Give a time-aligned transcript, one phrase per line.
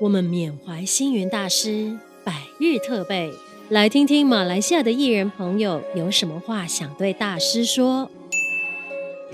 [0.00, 1.94] 我们缅怀星云大师
[2.24, 3.30] 百日特备，
[3.68, 8.10] 来听听马来西亚的艺人朋友有什么话想对大师说。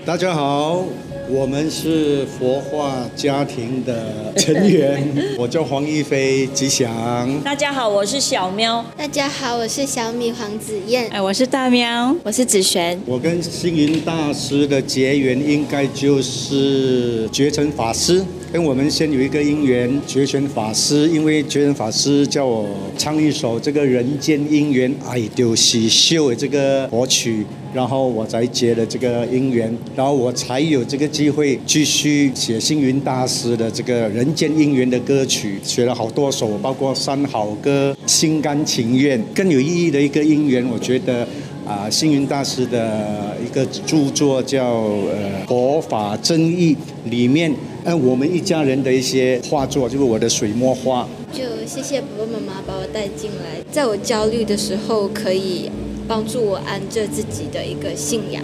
[0.05, 0.83] 大家好，
[1.29, 5.07] 我们是佛化家庭的成员，
[5.39, 7.41] 我叫黄一飞，吉祥。
[7.41, 8.85] 大家好，我是小喵。
[8.97, 11.07] 大家好，我是小米黄子燕。
[11.11, 13.01] 哎，我是大喵，我是子璇。
[13.05, 18.23] 我跟星云大师的结缘，应该就是觉尘法师。
[18.63, 41.27] 我们先有一个因缘，觉诚法师，因为觉诚法师叫我唱一首这个人间姻缘爱就是秀的这个佛曲，然后我才结了这个因缘，然后我才有这个机会继续写星云大师的这个人间姻缘的歌曲，写了好多首，包括《三好歌》《心甘情愿》，更有意义的一个因缘，我觉得。
[41.67, 46.73] 啊，星云大师的一个著作叫《呃佛法真义》，
[47.09, 47.53] 里面
[47.87, 51.07] 嗯我们一家人的一些画作，就是我的水墨画。
[51.31, 55.71] 就谢谢爸爸妈妈把我带进来，在我焦虑的时候，可以
[56.05, 58.43] 帮助我安着自己的一个信仰。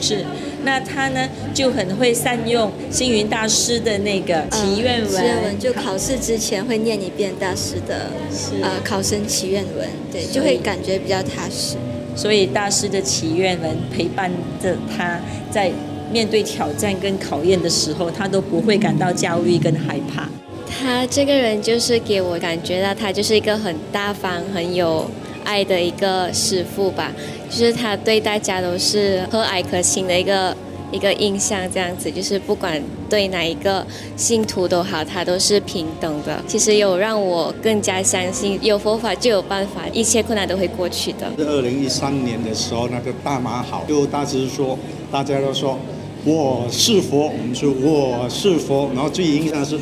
[0.00, 0.24] 是，
[0.64, 11.76] 那他呢就很会善用星云大师的那个祈愿文，祈愿文就考试之前会念一遍大师的是呃考生祈愿文，对，就会感觉比较踏实。
[12.16, 14.28] 所以大师的祈愿文陪伴
[14.60, 15.70] 着他，在
[16.10, 20.28] 面对挑战跟考验的时候，他都不会感到焦虑跟害怕。
[20.68, 25.10] 他这个人就是给我感觉到，他就是一个很大方、很有
[25.44, 27.12] 爱的一个师傅吧。
[27.48, 30.56] 就是他对大家都是和蔼可亲的一个。
[30.92, 36.42] 一个印象这样子，就是不管对哪一个信徒都好，他都是平等的。
[36.48, 41.30] 其实有让我更加相信，有佛法就有办法，一切困难都会过去的。
[41.38, 44.76] 是二零一三年的时候，那个大马好，就大师说，
[45.12, 45.78] 大家都说
[46.22, 49.80] 我是佛，我们说我是佛，然后最影响是，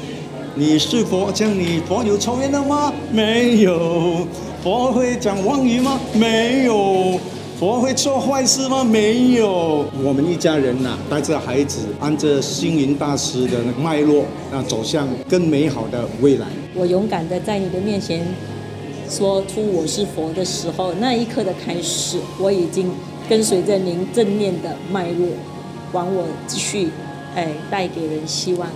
[0.55, 2.93] 你是佛，这样你佛有抽烟的吗？
[3.11, 4.25] 没有。
[4.63, 5.99] 佛会讲妄语吗？
[6.15, 7.19] 没有。
[7.59, 8.85] 佛会做坏事吗？
[8.85, 9.85] 没有。
[10.05, 16.47] 我们一家人呐、啊，带着孩子，按着星云大师的脉络，那走向更美好的未来。
[16.73, 18.25] 我勇敢的在你的面前
[19.11, 22.89] 说出我是佛的时候，那一刻的开始，我已经
[23.29, 25.27] 跟随着您正念的脉络，
[25.93, 26.91] 往我继续
[27.35, 28.69] 哎带给人希望。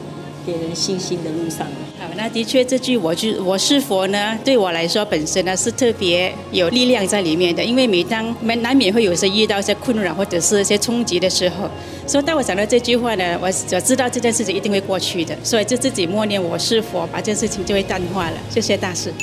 [0.45, 1.65] 给人信心的路上。
[2.01, 7.63] 好，那的确这句我就我是佛呢，对我来说本身呢是特别有力量在里面的。
[7.63, 11.71] 因为每当难难免会有些遇到一些困扰或者是一些冲击的时候，
[12.09, 18.37] 所以当我想到这句话呢，我我知道这件事情一定会过去的，所以就自己默念我是佛，把这件事情就会淡化了。
[18.51, 19.15] 谢谢大师。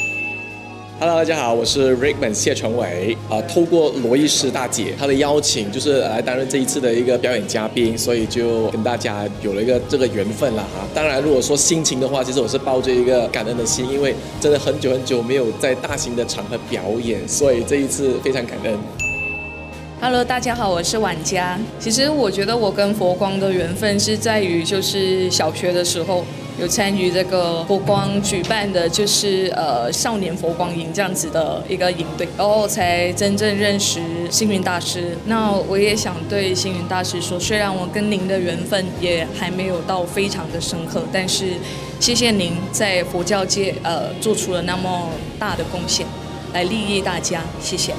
[1.02, 3.18] Hello，大家好，我是 Rickman 谢传伟。
[3.30, 10.86] 啊，透过罗医师大姐她的邀请，就是来担任这一次的一个表演嘉宾，所以就跟大家有了一个这个缘分了哈。
[10.94, 18.78] 当然，如果说心情的话，其实我是抱着一个感恩的心，因为真的很久很久没有在大型的场合表演，所以这一次非常感恩。
[20.02, 21.60] Hello，大家好，我是婉佳。
[21.78, 26.24] 其实我觉得我跟佛光的缘分是在于，就是小学的时候。
[26.60, 35.18] 有参与这个佛光举办的，就是呃少年佛光营这样子的一个营队，然后才真正认识星云大师。
[35.28, 41.54] 那我也想对星云大师说，虽然我跟您的缘分也还没有到非常的深刻，但是
[42.02, 46.06] 谢谢您在佛教界呃做出了那么大的贡献，
[46.52, 47.94] 来利益大家，谢谢。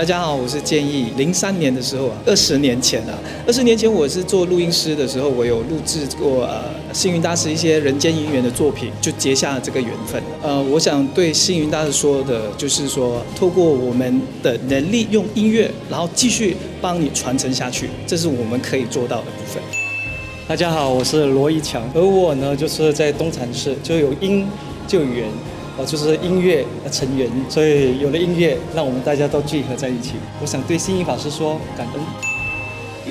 [0.00, 1.12] 大家好，我是建议。
[1.18, 3.12] 零三年的时候啊，二十年前啊，
[3.46, 10.22] 二十年前我是做录音师的时候，我有录制过呃星云大师一些人间姻缘的作品，就结下了这个缘分。
[10.40, 19.62] 呃，我想对星云大师说的，就是说，透过我们的能力，用音乐，然后继续帮你传承下去，这是我们可以做到的部分。
[20.48, 24.46] 大家好，我是罗一强，而我呢，就是在东禅寺，就有因
[24.88, 25.26] 就有缘。
[25.84, 30.14] 就是音乐的成员，所以有了音乐，让我们大家都聚合在一起。
[30.40, 32.29] 我想对星云法师说感恩。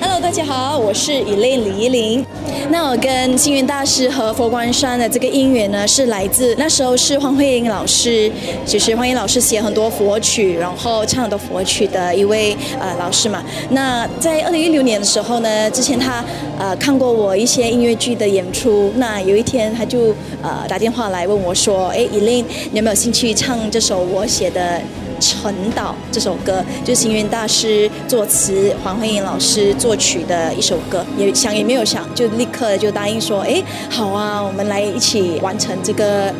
[0.00, 2.24] Hello，大家好，我是伊林李依林。
[2.70, 8.32] 那我跟星云大师和佛光山的这个因缘呢，是来自那时候是黄慧英老师，
[8.64, 13.44] 就是黄慧英老师写很多佛曲，然后唱很多佛曲的一位呃老师嘛。
[13.70, 16.24] 那在二零一六年的时候呢，之前他
[16.58, 24.80] 呃看过我一些音乐剧的演出，那有一天他就呃打电话来问我说：“哎伊林你有没有兴趣唱这首我写的？”
[25.20, 36.32] 陈导这首歌就是星云大师作词，黄慧颖老师作曲的一首歌，也想也没有想，就立刻就答应说，哎，好啊，我们来一起完成这个，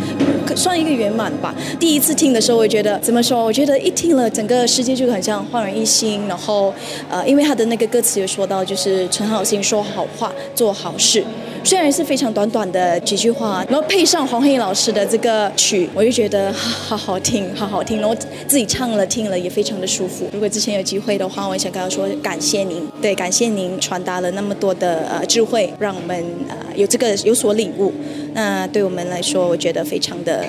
[0.56, 1.54] 算一个圆满吧。
[1.78, 3.44] 第一次听的时候，我觉得怎么说？
[3.44, 6.26] 我觉得一听了，整个世界就很像焕然一新。
[6.26, 6.72] 然后，
[7.08, 11.24] 呃，因为他的那个歌词有说到，就是存好心，说好话，做好事。
[11.62, 18.16] 虽然是非常短短的几句话，然后配上黄慧英老师的这个曲，我就觉得好好听，好好听，然后
[18.46, 20.26] 自己唱了听了也非常的舒服。
[20.32, 27.92] 如果之前有机会的话，我也想跟他说感谢您，对，感谢您传达了那么多的呃智慧，让我们呃有这个有所领悟。
[28.32, 30.44] 那对我们来说，我觉得非常的，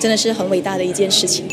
[0.00, 1.46] 真的是很伟大的一件事情。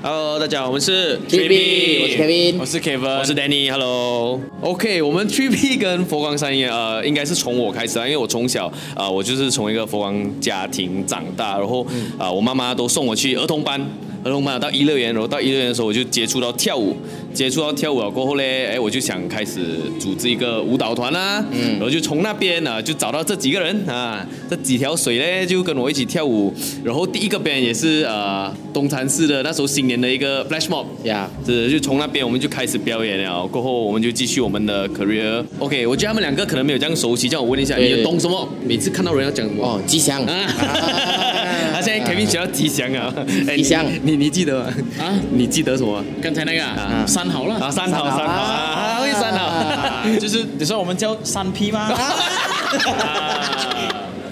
[0.00, 3.68] Hello，大家好，我们是 3P，我是 Kevin，我是 Kevin，我是 Danny。
[3.68, 11.82] Hello，OK，我们 3P 跟佛光山呃，应该是从我开始啊，因为我从小啊、呃，我就是从一个佛光家庭长大，然后
[12.16, 13.84] 啊、呃，我妈妈都送我去儿童班。
[14.24, 16.94] 儿童班到一乐园，然后到一乐园的时候，我就接触到跳舞，
[17.34, 26.52] 接触到跳舞了过后嘞，哎，我就想开始组织一个舞蹈团啦，嗯，然后就从那边呢，就找到这几个人啊，这几条水呢，就跟我一起跳舞，
[26.82, 35.44] 然后第一个表演也是呃东禅寺的那时候新年的一个 flash mob，呀，是就从那边我们就开始表演了，过后我们就继续我们的 career。
[35.58, 38.48] OK，我觉得他们两个可能没有这样熟悉，叫我问一下，你懂什么？
[38.64, 39.64] 每次看到人要讲什么？
[39.64, 40.22] 哦，吉祥。
[40.24, 40.34] 啊，
[41.78, 43.14] 他现在肯定想要吉祥啊，
[43.54, 43.84] 吉祥。
[44.02, 44.72] 你你记得吗？
[44.98, 46.02] 啊，你记得什么？
[46.20, 51.88] 刚才那个啊，三好了啊，三好三好啊，会三好，就是你说我们叫三 P 吗？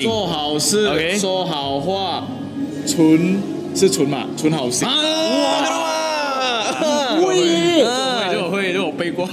[0.00, 0.90] 做好事，
[1.20, 2.26] 说好话，
[2.84, 3.40] 存
[3.76, 4.88] 是存嘛，存好心。
[4.88, 4.92] 哇，
[7.20, 7.84] 会，
[8.34, 9.28] 就会就我背过。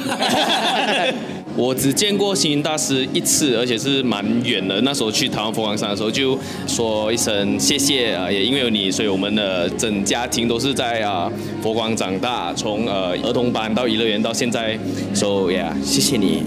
[1.56, 4.82] 我只见过星云大师一次，而且是蛮远的。
[4.82, 14.78] 那时候去台湾佛光山的时候，就说一声谢谢啊，也因为有你，所以我们的整家庭都是在啊佛光长大，从呃儿童班到颐乐园到现在
[15.14, 16.44] ，so yeah，谢谢你。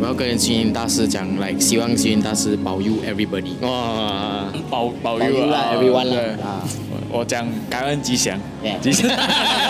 [0.00, 6.62] 我要跟星云大师讲，来希望星云大师保佑 everybody，哇，保保佑啊，everyone 了啊，
[7.10, 8.38] 我讲感恩吉祥，
[8.80, 9.10] 吉祥，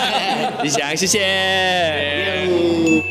[0.62, 3.07] 吉祥，谢谢。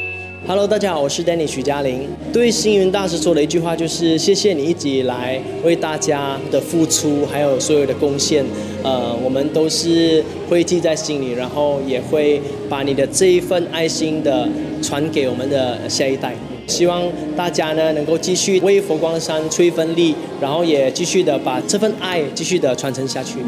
[0.47, 2.07] Hello，大家好，我是 Danny 许嘉玲。
[2.31, 8.45] 对星云大师说的一句话就是：谢谢你一直以来为大家的付出，还有所有的贡献。
[8.81, 14.47] 呃，我们都是会记在心里，然后也会把你的这一份爱心的
[14.81, 16.33] 传给我们的下一代。
[16.65, 17.03] 希望
[17.35, 23.39] 大家呢能够继续为佛光山出一份力，然后也继续的把这份爱继续的传承下去。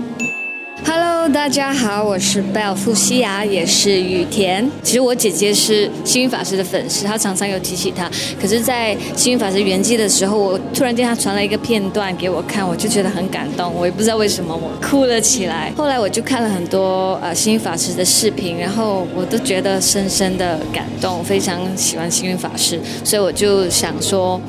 [0.86, 4.70] Hello，大家好，我是 Belle 傅西雅，也是雨田。
[4.81, 8.10] 其实我姐姐是星云法师的粉丝，她常常有提起她。
[8.42, 13.74] 可是，在星云法师圆寂的时候，我突然间她传了一个片段给我看，我就觉得很感动。
[13.76, 15.72] 我也不知道为什么，我哭了起来。
[15.76, 22.80] 后来我就看了很多呃星云法师的视频，然后我都觉得深深的感动，非常喜欢星云法师。
[23.04, 24.40] 所以我就想说，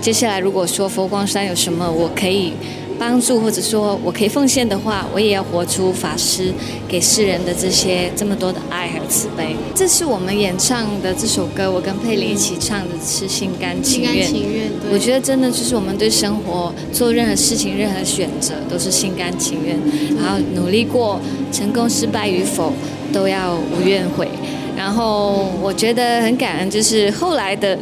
[0.00, 2.52] 接下来如果说佛光山有什么我可以。
[2.98, 6.52] 帮助或者说我可以奉献的话，我也要活出法师
[6.88, 9.54] 给世人的这些这么多的爱和慈悲。
[9.74, 14.12] 这是我们演唱的这首歌，我跟佩玲一起唱的是心甘情愿。
[14.12, 14.92] 心甘情愿，对。
[14.92, 19.78] 我觉得真的就是我们对生活做任何事情、任何选择都是心甘情愿，
[20.16, 21.20] 然后努力过，
[21.52, 22.72] 成功失败与否
[23.12, 24.28] 都要无怨悔。
[24.76, 27.78] 然后我觉得很感恩，就是后来的。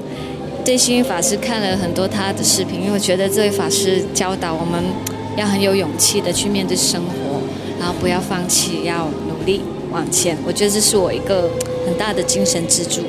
[0.64, 4.82] 对星云法师看了很多他的视频，因为我觉得这位法师教导我们
[5.36, 7.38] 要很有勇气的去面对生活，
[7.78, 9.60] 然后不要放弃，要努力
[9.92, 10.38] 往前。
[10.46, 11.50] 我觉得这是我一个
[11.84, 13.02] 很大的精神支柱。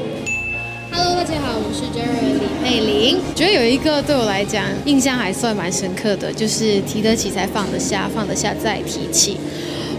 [0.92, 3.22] Hello，大家好，我是 Jerry 李佩玲。
[3.34, 9.38] 觉得有一个对我来讲印象还算蛮深刻的，就是提得起才放得下，放得下再提起。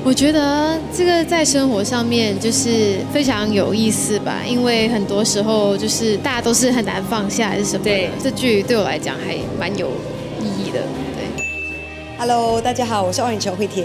[0.07, 7.83] 我觉得这个在生活上面就是非常有意思吧，因为很多时候就是大家都是很难放下还是什么。
[7.83, 9.89] 对，这句对我来讲还蛮有
[10.41, 10.81] 意义的。
[11.17, 11.45] 对。
[12.17, 13.85] Hello，大家好，我是奥运球慧田。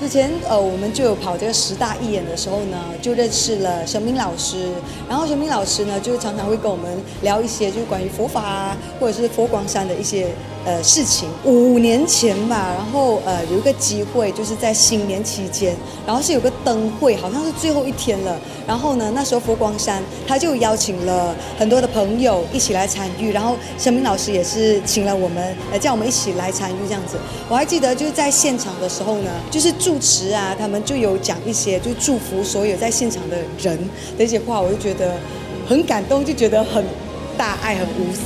[0.00, 4.70] 之前呃，我们就有跑这个十大义演的时候呢，就认识了神明老师。
[5.06, 6.90] 然后神明老师呢，就常常会跟我们
[7.20, 10.28] 聊一些就是关于佛法啊，或者是佛光山的一些。
[10.62, 15.74] 呃，事情五年前吧，然后呃有一个机会，就是在新年期间，
[16.06, 18.38] 然后是有个灯会，好像是最后一天了。
[18.66, 27.16] 然后呢，那时候佛光山他就邀请了很多的朋友一起来参与，然后神明老师也是请了我们，呃叫我们一起来参与这样子。
[27.48, 33.76] 我还记得就是在现场的时候呢，就是住持啊，他们就有讲一些就祝福所有在现场的人
[34.16, 35.16] 的一些话，我就觉得
[35.66, 36.84] 很感动，就觉得很
[37.36, 38.20] 大爱，很无私。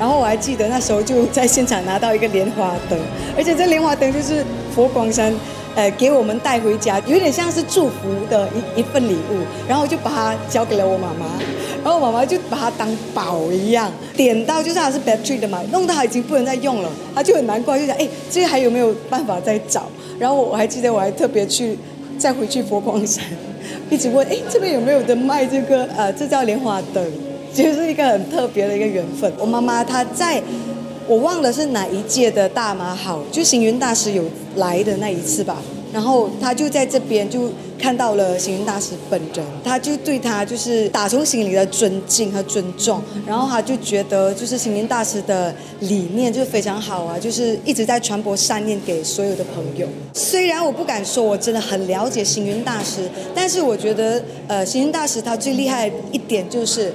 [0.00, 2.98] 然后我还记得那时候就在现场拿到一个莲花灯，
[3.36, 4.44] 而且这莲花灯就是
[4.74, 5.32] 佛光山，
[5.76, 7.94] 呃，给我们带回家，有点像是祝福
[8.28, 9.38] 的一一份礼物。
[9.68, 11.26] 然后我就把它交给了我妈妈，
[11.84, 19.88] 然后我妈妈就把它当宝一样，点到就是它是 battery 的嘛，弄到它已经不能再用了，她就很难过，就想哎，这还有没有办法再找？
[20.18, 21.78] 然后我还记得我还特别去
[22.18, 23.24] 再回去佛光山，
[23.90, 27.04] 一直问哎，这边有没有的卖这个呃，这叫莲花灯。
[27.54, 29.32] 就是一个很特别的一个缘分。
[29.40, 30.42] 我妈妈她在
[31.08, 34.22] 我忘了是哪一届的大妈好，就行云大师有
[34.56, 35.62] 来的那一次吧。
[35.92, 49.86] 然后他就在这边就看到了星云大师本人，他就对他就是打从心里的尊敬和尊重，然后他就觉得就是星云大师的理念就非常好啊，就是一直在传播善念给所有的朋友。
[50.14, 56.94] 虽然我不敢说我真的很了解星云大师，但是我觉得呃星云大师他最厉害一点就是。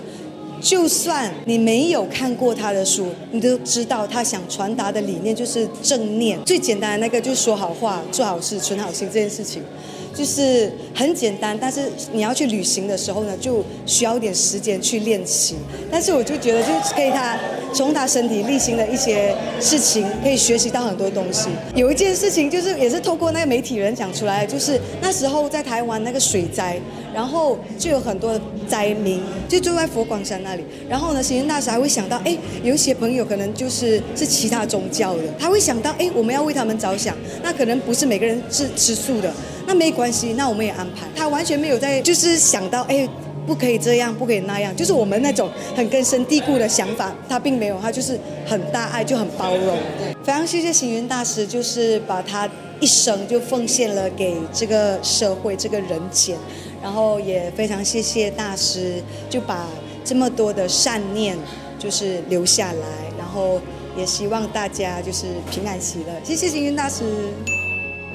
[0.63, 6.39] 就算你没有看过他的书，你都知道他想传达的理念就是正念。
[6.45, 9.63] 最简单的那个就是说好话、做好事、存好心这件事情，
[10.13, 11.57] 就是很简单。
[11.59, 15.55] 但是你要去旅行的时候呢，就需要一点时间去练习。
[15.91, 17.37] 但是我就觉得，就是可以他
[17.73, 21.49] 从他身体力行的一些事情，可以学习到很多东西。
[21.75, 26.79] 有一件事情就是也是透过那个媒体人讲出来，就是那时候在台湾那个水灾。
[27.13, 28.39] 然后就有很多
[28.69, 37.13] 灾民就住在佛光山那里，然后呢，星云大师还会想到，哎，有一些朋友可能就是是其他宗教的，他会想到，哎，我们要为他们着想，
[37.43, 39.29] 那可能不是每个人是吃素的，
[39.71, 41.07] 那没关系，那我们也安排。
[41.15, 43.07] 他完全没有在就是想到，哎，
[43.47, 49.77] 不可以这样，不可以那样，就是我们那种很根深蒂固的想法，他并没有，他就是很大爱，就很包容。
[50.25, 52.49] 非常谢谢行云大师，就是把他
[52.81, 56.35] 一生就奉献了给这个社会，这个人间。
[56.83, 59.69] 然后也非常谢谢大师，就把
[60.03, 61.37] 这么多的善念
[61.79, 62.87] 就是留下来，
[63.17, 63.61] 然后
[63.97, 66.13] 也希望大家就是平安喜乐。
[66.25, 67.05] 谢谢行云大师。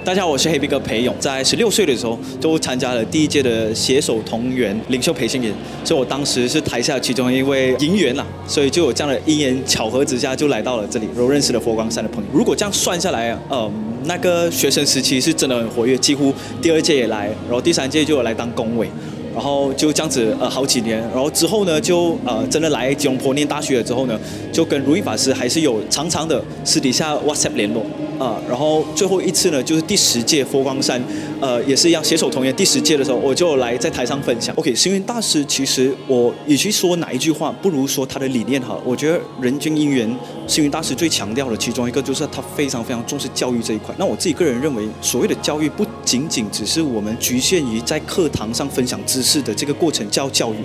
[0.06, 5.52] 大家好，我是黑皮哥裴勇，在十六岁的时候就参加了第一届的携手同源领袖培训营，
[5.84, 12.30] 所以我当时是台下其中一位营员啦，所以就有这样的因缘巧合之下就来到了这里，然后认识了佛光山的朋友。
[12.32, 13.68] 如果这样算下来，呃，
[14.04, 16.32] 那个学生时期是真的很活跃，几乎
[16.62, 18.88] 第二届也来，然后第三届就有来当工委。
[19.34, 24.18] 然后就这样子呃好几年，然后之后呢就呃真的来吉隆坡念大学了之后呢，
[24.52, 27.84] 就跟如意法师还是有长长的私底下 WhatsApp 联络
[28.18, 31.02] 啊、然后最后一次呢就是第十届佛光山，
[31.40, 34.54] 呃也是一样携手同源第十届的时候，我就来在台上分享。
[34.56, 38.76] OK，星云大师其实我与其说哪一句话，不如说他的理念哈。
[38.84, 40.14] 我觉得人间因缘，
[40.46, 43.94] 星云大师最强调的其中一个就是他非常非常重视教育这一块。
[43.98, 49.36] 那我自己个人认为，所谓的教育不仅仅只是我们局限于在课堂上分享知识。
[49.42, 50.56] 的，这个过程叫教育。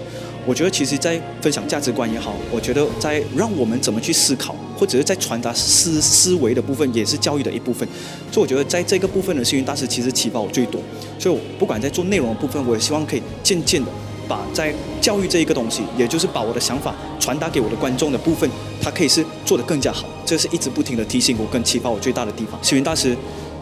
[0.44, 7.88] 我觉得，其实，在分享价值观也好，我觉得在让我们怎么去思考，或者是在传达思思维的部分，也是教育的一部分。
[8.32, 10.82] 所以，我觉得在这个部分呢，星云大师其实启发我最多。
[11.20, 13.92] 所以，我不管在做内容的部分，我也希望可以渐渐的
[14.28, 18.50] 把在教育这一个东西，也就是把我的想法传达给我的观众的部分，
[18.82, 20.08] 它可以是做得更加好。
[20.26, 22.60] 这是一直不停的提醒我跟启发我最大的地方。
[22.64, 23.16] 星云大师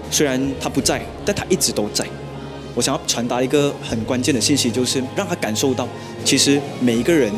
[0.09, 2.05] 虽然他不在，但他一直都在。
[2.75, 5.85] 我想要传达一个很关键的信息，就是让他感受到，
[6.23, 7.29] 其实每一个人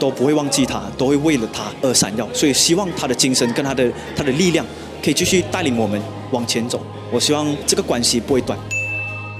[0.00, 2.28] 都不会忘记他，都会为了他而闪耀。
[2.32, 4.66] 所以希望他的精神跟他的他的力量，
[5.04, 6.00] 可以继续带领我们
[6.32, 6.80] 往前走。
[7.12, 8.58] 我希望这个关系不会断。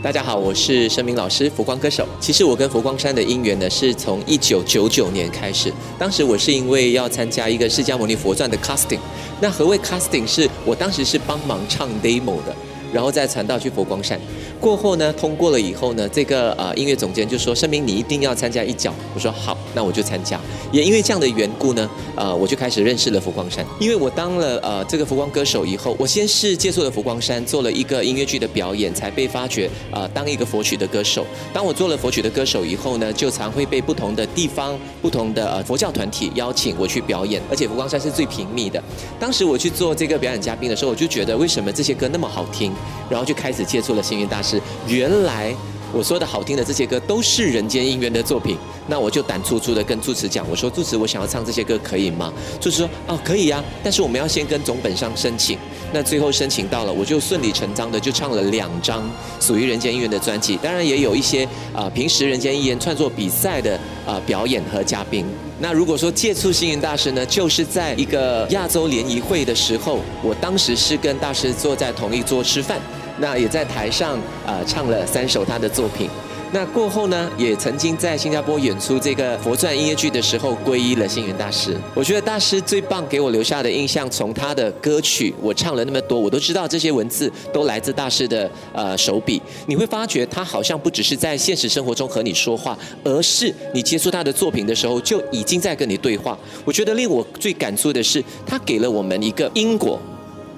[0.03, 2.07] 大家好，我是生命老师，佛光歌手。
[2.21, 5.73] 其实我跟佛光山的因缘呢，是从一九九九年开始。
[5.99, 8.99] 当时我是因为要参加一个释迦牟尼佛传的 casting。
[9.41, 10.27] 那何谓 casting？
[10.27, 12.55] 是我当时是帮忙唱 demo 的。
[12.93, 14.21] 然后再传到去佛光山，
[14.61, 20.39] 过后呢，通过了以后呢，这个呃音乐总监就说：“声明你一定要参加一角。”我说：“好，那我就参加。”
[20.71, 23.65] 也因为这样的缘故呢，呃，我就开始认识了佛光山。
[23.81, 31.25] 因为我当了呃这个佛光歌手以后，我先是借宿了佛光山，做了一个音乐剧的表演，才被发掘呃当一个佛曲的歌手。
[31.55, 38.83] 当我做了佛曲的歌手以后呢，就常会被不同的地方、不同的呃佛教团体邀请我去表演，而且佛光山是最频密的。
[39.19, 42.73] 当时我去做这个表演嘉宾的时候，我就觉得为什么这些歌那么好听？
[43.09, 44.50] 然后就开始接触了星云大师。
[44.51, 45.55] 是原来
[45.93, 48.57] 我说的好听的这些歌都是人间因缘的作品。
[48.89, 52.33] 那我就胆粗粗的跟住持讲，我说住持，我想要唱这些歌可以吗？
[52.61, 55.57] 住持说哦可以啊，但是我们要先跟总本上申请。
[55.93, 60.57] 那最后申请到了，我就顺理成章的就唱了两张属于人间因缘的专辑。
[60.57, 65.25] 当然也有一些啊、平时人间因缘创作比赛的啊、表演和嘉宾。
[65.61, 72.81] 那如果说接触星云大师呢，就是在一个亚洲联谊会的时候，我当时是跟大师坐在同一桌吃饭。
[73.21, 76.09] 那也在台上啊、呃、唱了三首他的作品。
[76.53, 81.77] 那过后呢，也曾经在新加坡演出这个佛传音乐剧的时候，皈依了星云大师。
[81.95, 89.41] 我觉得大师最棒，给我留下的印象，从他的歌曲，我唱了那么多，我都知道这些文字都来自大师的呃手笔。
[89.67, 96.37] 你会发觉他好像不只是在现实生活中和你说话，而是你接触他的作品的时候，就已经在跟你对话。
[96.65, 100.01] 我觉得令我最感触的是，他给了我们一个因果。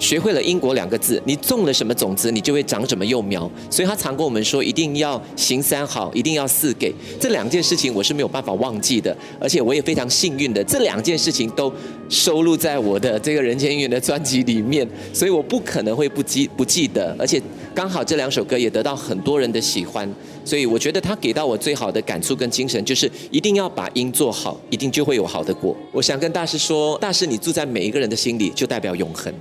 [0.02, 3.48] 学会了因果两个字，你种了什么种子，你就会长什么幼苗。
[3.70, 6.92] 所以他常跟我们说，一定要行三好，一定要四给。
[7.20, 11.72] 这两件事情我是没有办法忘记的，而且我也非常幸运的，这两件事情都
[12.08, 17.40] 收录在我的这个人间姻缘的专辑里面，所以我不可能会不记不记得，而且
[17.72, 20.12] 刚好这两首歌也得到很多人的喜欢，
[20.44, 25.76] 所以我觉得他给到我最好的感触跟精神，就是一定要把因做好，一定就会有好的果。
[25.92, 29.32] 我想跟大师说，大师你住在每一个人的心里，就代表永恒。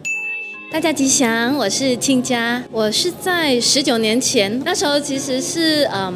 [0.72, 6.14] 大家吉祥，我是亲家，我是在十九年前，那时候其实是嗯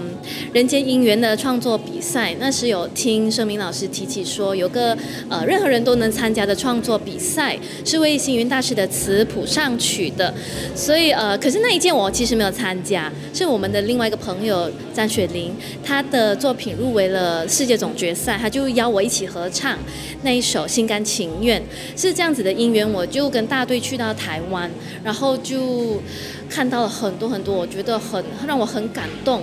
[0.54, 4.98] 人间姻缘的创作比赛，那时有听生明老师提起说有个
[5.30, 10.34] 呃任何人都能参加的创作比赛，是为星云大师的词谱上曲的，
[10.74, 19.78] 所以呃可是那一件我其实没有参加，是我们的另外一个朋友张雪玲，她的作品入围了世界总决赛，她就邀我一起合唱。
[20.22, 21.62] 那一首心甘情愿，
[21.96, 24.70] 是这样子的姻缘，我就跟大队去到台玩。
[25.04, 26.02] 然后就
[26.50, 29.42] 看到了很多很多，我觉得很让我很感动，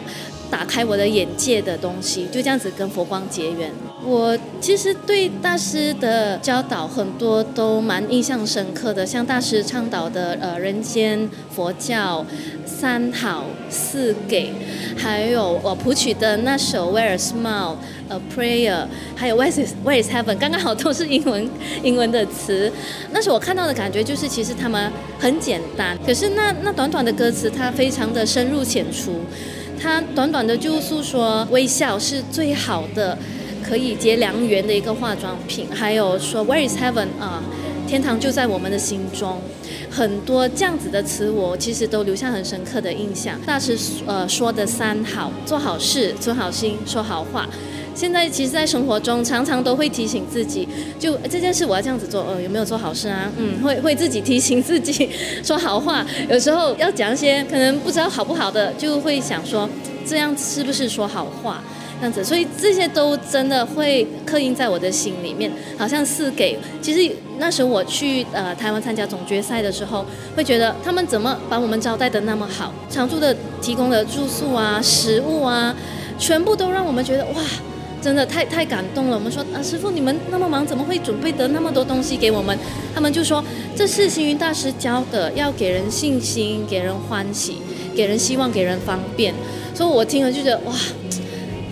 [0.52, 3.70] 打开我的眼界的东西，就这样子跟佛光结缘。
[4.04, 12.26] 我其实对大师的教导很多都蛮印象深刻的，像大师倡导的呃人间佛教
[12.66, 14.52] 三好四给，
[14.94, 17.76] 还有我谱曲的那首 Where Smile
[18.10, 21.48] A Prayer，还有 Where is Where is Heaven，刚刚好都是英文
[21.82, 22.70] 英文的词。
[23.10, 29.20] 那时候我看到的感觉就是，其实他们很简单，可是那那短短的歌词，它非常的深入浅出，
[29.82, 33.18] 他短短的就诉说微笑是最好的。
[33.64, 37.42] 可以结良缘的一个化妆品，还有说 Where is heaven 啊，
[37.86, 39.40] 天堂就在我们的心中，
[39.88, 43.40] 很多这样子的词，我其实都留下很深刻的印象。
[43.46, 47.48] 大师呃说的三好，做好事，存好心，说好话。
[47.94, 50.68] 现在其实，在生活中常常都会提醒自己，
[50.98, 53.30] 就这件事我要这样子做，呃，有没有做好事啊？
[53.36, 55.10] 嗯，会会自己提醒自己
[55.42, 56.04] 说好话。
[56.28, 59.68] 有时候要讲一些可能不知道好不好的，就会想说
[60.06, 61.62] 这样是不是说好话？
[62.00, 66.58] 这样子，所以这些都真的会刻印在我的心里面，好像是给。
[66.80, 75.72] 其实那时候我去呃台湾参加总决赛的时候，会觉得他们怎么把我们招待的那么好，常住的提供的住宿啊、食物啊，
[76.18, 77.40] 全部都让我们觉得哇，
[78.02, 79.16] 真的太太感动了。
[79.16, 82.58] 我们说啊，师傅你们那么忙，怎么会准备得那么多东西给我们？
[82.94, 83.42] 他们就说
[83.76, 87.58] 这是星云大师教的，要给人信心，给人欢喜，
[87.94, 89.32] 给人希望，给人方便。
[89.74, 90.74] 所以我听了就觉得哇。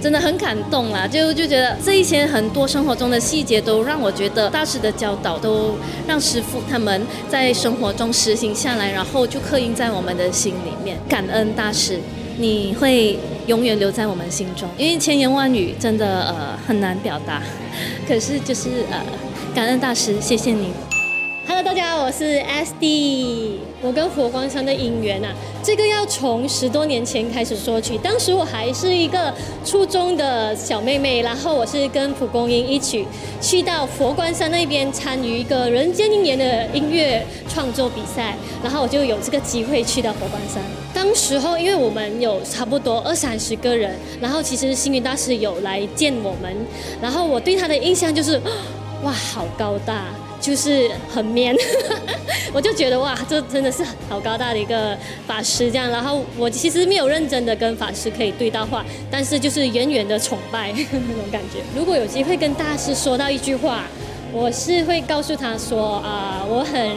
[0.02, 5.76] 真的很感动啦，就就觉得这一些很多生活中的细节都让我觉得大师的教导都
[6.08, 10.96] 让师傅他们在生活中实行下来，然后就刻印在我们的心里面。
[11.06, 12.00] 感恩大师，
[12.38, 17.42] 你会永远留在我们心中，因为千言万语真的呃很难表达，
[18.06, 19.02] 可是就是呃
[19.54, 20.68] 感恩大师，谢谢你。
[21.46, 23.56] Hello，大家好，我是 SD。
[23.82, 27.98] 我跟佛光山的姻缘啊，这个要从十多年前开始说起。
[27.98, 33.06] 当时我还是一个初中的小妹妹，然后我是跟蒲公英一起
[33.40, 40.62] 去到佛光山那边参与一个人间姻缘的音乐创作比赛，然后我就有这个机会去到佛光山。
[41.02, 46.54] 当时候，因为我们有差不多二三十个人，然后其实星云大师有来见我们，
[47.00, 48.38] 然后我对他的印象就是，
[49.02, 50.04] 哇，好高大。
[50.38, 51.54] 就是很 man，
[52.50, 55.90] 我就觉得哇，这真的是好高大的一个法师这样。
[55.90, 61.60] 然后我其实没有认真的跟法师可以对到话，但是就是远远的崇拜 那种感觉。
[61.76, 63.84] 如果有机会跟大师说到一句话，
[64.32, 66.90] 我是会告诉他说啊、我很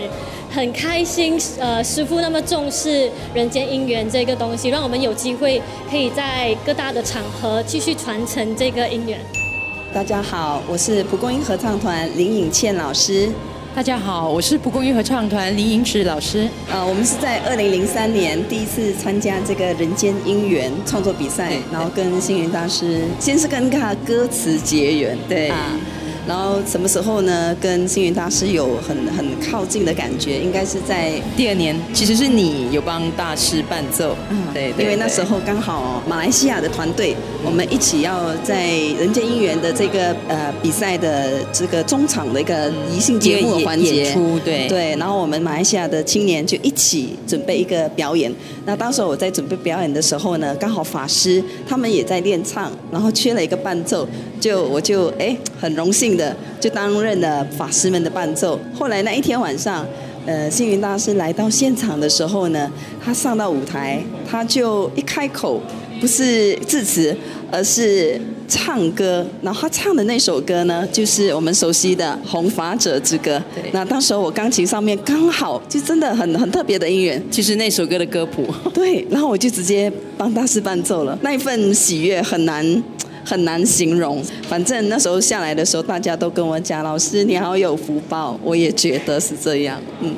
[0.53, 9.19] 很开心，呃，师父那么重视人间姻缘这个东西，让我们有机会可以在各大的场合继续传承这个姻缘。
[9.91, 13.27] 大家好，我是蒲公英合唱团林颖倩老师。
[13.73, 16.47] 大家好，我是蒲公英合唱团林颖芷老师。
[16.71, 25.49] 呃，我们是在二零零三年第一次参加这个人间姻缘创作比赛，然后跟星云大师先是跟他歌词结缘，对。
[25.49, 25.75] 啊
[26.27, 27.55] 然后什么时候呢？
[27.59, 31.75] 跟星云大师有很很靠近的感觉，应该是在第二年。
[31.93, 38.67] 其实是你有帮大师伴奏，嗯，对，对，对，因为那时候刚好马来西亚的团队，我们一起要在
[38.99, 44.95] 人间姻缘的这个呃比赛的这个中场的一个仪性节目环节，对对。
[44.95, 48.33] 然后我们马来西亚的青年就一起准备一个表演。
[48.65, 54.07] 那当时我在准备表演的时候呢，刚好法师他们也在练唱，然后缺了一个伴奏，
[54.43, 56.13] 就我就哎很荣幸。
[56.13, 58.59] 的就担任了法师们的伴奏。
[58.73, 59.83] 后来那一天晚上，
[60.25, 62.71] 呃，星云大师来到现场的时候呢，
[63.03, 65.59] 他上到舞台，他就一开口，
[65.99, 67.15] 不是致辞，
[67.51, 69.25] 而是唱歌。
[69.41, 73.37] 然后他唱的那首歌呢，就是我们熟悉的《弘法者之歌》。
[73.71, 78.45] 那当时候我钢琴上面刚好就真的很很特别的音源，就是那首歌的歌谱。
[78.73, 79.05] 对。
[79.09, 82.83] 然后我就直接帮大师伴奏了，那一份喜悦很难
[83.23, 84.23] 很难形容。
[84.47, 89.81] 反正那时候下来的时候，大家都跟我讲：“老师你好有福报。”我也觉得是这样。
[90.01, 90.13] 嗯。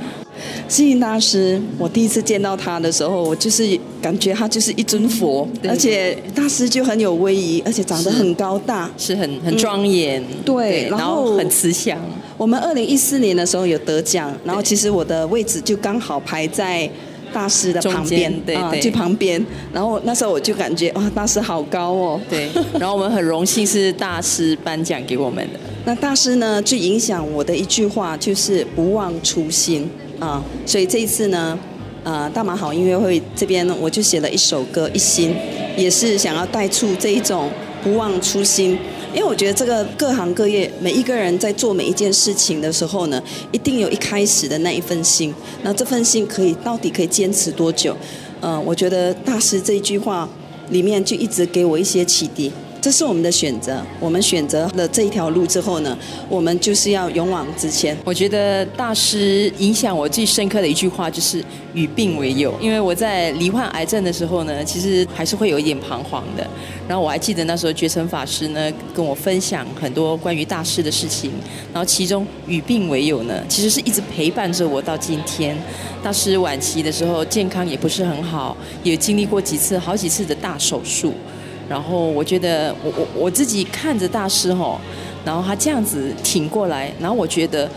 [0.68, 11.98] 星云大师，我第一次见到他的时候，我就是感觉他就是一尊佛，而且大师就很有威仪，而且长得很高大，是，是很很庄严，嗯、对，然后很慈祥。
[12.38, 16.90] 我们二零一四年的时候有得奖，然后其实我的位置就刚好排在
[17.36, 19.46] 大师的旁边，对对，就旁边。
[19.74, 22.50] 然后那时候我就感觉哇，大师好高哦，对。
[22.80, 25.60] 然后我们很荣幸是大师颁奖给我们的。
[25.84, 29.90] 那大师呢，最影响我的一句话就是不忘初心。
[30.18, 31.60] 啊，所以这一次呢，
[32.06, 35.32] 呃，大马好音乐会这边呢，我就写了一首歌《一心》，
[35.78, 37.52] 也是想要带出这一种
[37.84, 38.80] 不忘初心。
[39.16, 43.24] 因为我觉得这个各行各业每一个人在做每一件事情的时候呢，
[43.54, 45.34] 一定有一开始的那一份心。
[45.64, 47.96] 那这份心可以到底可以坚持多久？
[48.42, 50.28] 嗯、我觉得大师这一句话
[50.70, 52.52] 里面就一直给我一些启迪。
[52.86, 55.98] 这是我们的选择，我们选择了这一条路之后呢，
[56.30, 57.98] 我们就是要勇往直前。
[58.06, 61.44] 我觉得大师影响我最深刻的一句话就是
[61.74, 66.48] “与病为友”，因为我在罹患癌症的时候呢，其实还是会有一点彷徨的。
[66.88, 71.32] 然后我还记得那时候觉诚法师呢跟我分享很多关于大师的事情，
[71.74, 75.58] 然后其中“与病为友”呢，其实是一直陪伴着我到今天。
[76.04, 81.16] 大师晚期的时候健康也不是很好，也经历过几次好几次的大手术。
[81.68, 84.80] 然后我觉得我我我自己看着大师吼，
[85.26, 87.70] 然后他这样子挺过来，然后我觉得，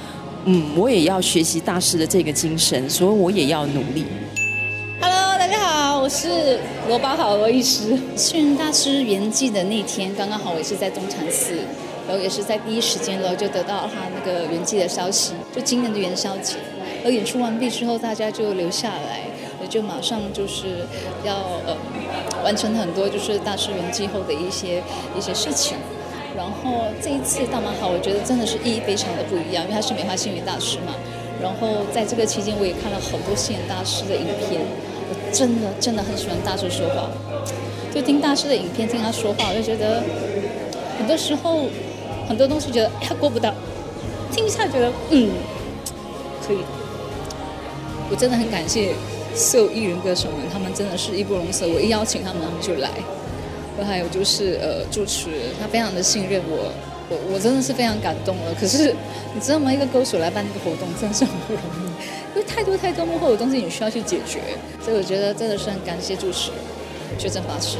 [0.45, 4.05] 嗯，我也要学习大师的这个精神，所以我也要努力。
[5.01, 7.97] Hello，大家好，我是罗宝好罗医师。
[8.17, 11.55] 星云大师圆寂的那天，刚刚好我也是在东禅寺，
[12.07, 16.57] 然后也是在第一时间了就得到他那个圆寂的消息，就今年的元宵节。
[17.05, 19.38] 而演出完毕之后，大家就留下来，我
[19.69, 20.87] 就马上就是
[21.25, 21.35] 要
[21.67, 21.77] 呃。
[22.45, 24.81] 完成很多就是大师圆寂后的一些
[25.17, 25.77] 一些事情，
[26.37, 30.95] 然后这一次大马好，我觉得真的是意义非常的不一样，因为他是美化星云大师嘛。
[31.43, 34.63] 然后在这个期间，我也看了很多星云大师的影片，
[35.11, 37.11] 我真的真的很喜欢大师说话，
[37.93, 40.01] 就听大师的影片，听他说话，我就觉得
[40.97, 41.67] 很多时候
[42.29, 43.53] 很多东西觉得他过不到，
[44.31, 45.29] 听一下觉得嗯
[46.47, 46.59] 可以，
[48.11, 48.95] 我真的很感谢。
[49.39, 51.65] 所有艺人歌手们，他们真的是义不容辞。
[51.65, 52.91] 我一邀请他们，他们就来。
[53.79, 56.73] 然后还有就是呃，主持他非常的信任我，
[57.09, 58.53] 我我真的是非常感动了。
[58.61, 58.93] 可是
[59.33, 59.73] 你知道吗？
[59.73, 64.41] 一个歌手来办这个活动，真的是很不容易，因为太多太多幕后的东西你需要去解决。
[64.85, 66.51] 所以我觉得真的是很感谢主持
[67.17, 67.79] 觉诚法师，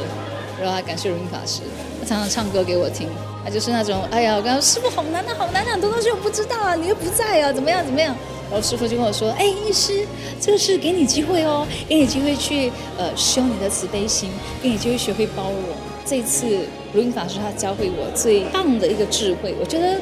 [0.57, 1.59] 然后还感谢如音法师，
[1.99, 3.09] 他常常唱歌给我听。
[3.43, 8.15] 他就是那种，哎呀，我刚刚师父好难啊，好难啊，很多东西我不知道啊，你又不在啊，怎么样怎么样？
[8.51, 10.05] 然后师傅就跟我说：“哎，医师，
[10.41, 14.31] 这个是给你机会哦，给你机会去呃修你的慈悲心，
[14.61, 15.61] 给你机会学会包容。
[16.03, 16.47] 这次
[16.91, 19.95] 如音法师他教会我最棒的一个智慧，我觉得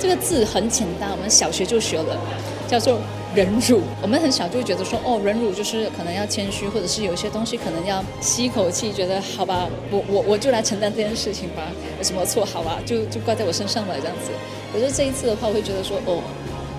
[0.00, 2.18] 这个字很简单，我们小学就学了，
[2.66, 2.98] 叫做
[3.32, 3.80] 忍辱。
[4.02, 11.62] 我们很小就会觉得说，哦，忍辱就是可能要谦虚，或者是有些东西可能要吸一口气，觉得好吧，我我我就来承担这件事情吧，
[11.98, 12.44] 有什么错？
[12.44, 14.32] 好吧，就就挂在我身上了，这样子。
[14.72, 16.20] 可是这一次的话，我会觉得说，哦。”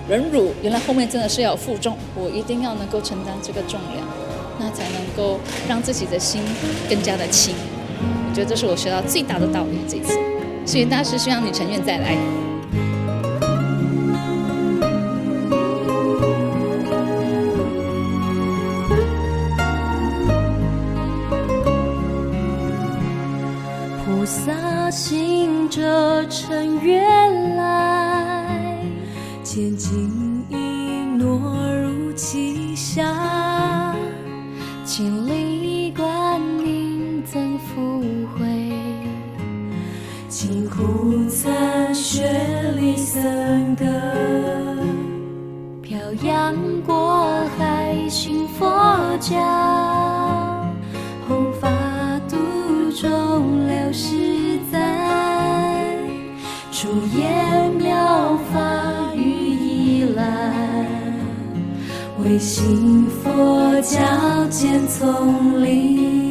[0.08, 4.06] 忍辱，原来后面真的是要负重，我一定要能够承担这个重量，
[4.58, 6.40] 那才能够让自己的心
[6.88, 7.54] 更加的轻。
[8.00, 9.80] 我觉得这是我学到最大的道理。
[9.88, 10.16] 这次，
[10.64, 12.16] 星云大师希望你成愿再来。
[24.04, 27.95] 菩萨行者成愿来。
[29.56, 33.45] 千金一诺如其下，
[62.38, 63.98] 心佛教
[64.50, 66.25] 见丛林，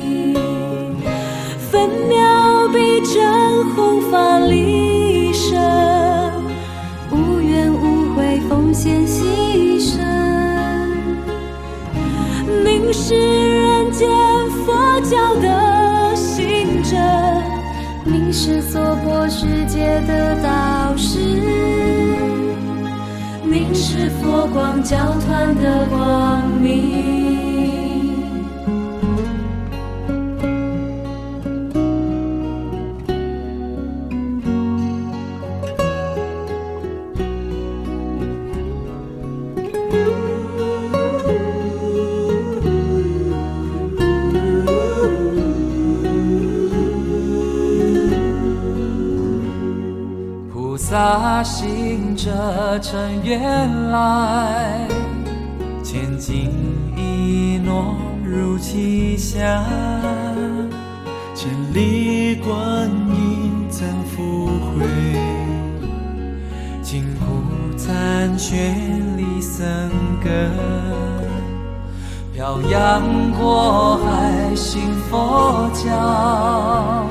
[24.85, 27.25] 教团的光明。
[50.53, 53.97] 菩萨行者乘愿来，
[72.35, 77.05] 漂洋过海信佛教。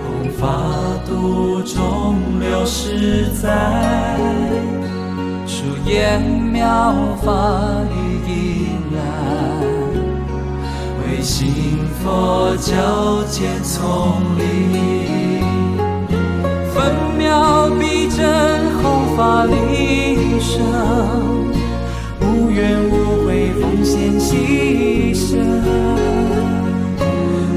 [0.00, 0.48] 弘法
[1.06, 4.16] 度众流实在，
[5.46, 7.30] 出言妙法
[7.92, 7.94] 与
[8.26, 8.98] 引来，
[11.02, 15.44] 为信佛教见丛林，
[16.72, 18.24] 分秒必争
[18.82, 20.56] 弘法利生，
[22.22, 23.03] 无怨无
[24.04, 25.38] 献牺牲。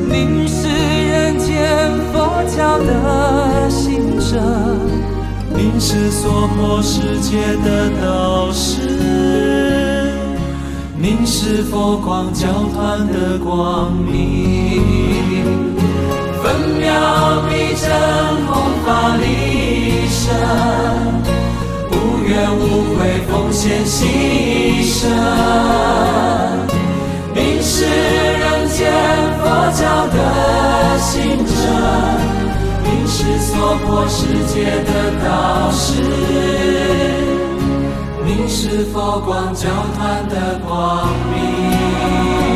[0.07, 4.41] 您是人间佛教的行者，
[5.53, 8.79] 您是娑婆世界的导师，
[10.97, 15.75] 您是佛光教团的光明，
[16.41, 16.45] 分
[16.79, 17.86] 秒必争
[33.89, 34.91] 我世界的
[35.23, 36.03] 导师
[38.25, 42.46] 你是佛光教团的光明？